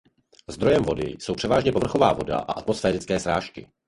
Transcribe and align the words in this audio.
Zdrojem 0.49 0.83
vody 0.83 1.15
jsou 1.19 1.35
převážně 1.35 1.71
povrchová 1.71 2.13
voda 2.13 2.37
a 2.39 2.51
atmosférické 2.53 3.19
srážky. 3.19 3.67